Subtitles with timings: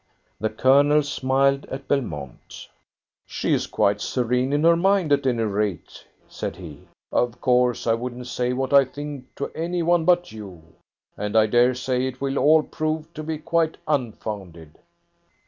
[0.39, 2.69] The Colonel smiled at Belmont.
[3.27, 6.87] "She is quite serene in her mind, at any rate," said he.
[7.11, 10.63] "Of course, I wouldn't say what I think to any one but you,
[11.15, 14.79] and I daresay it will all prove to be quite unfounded."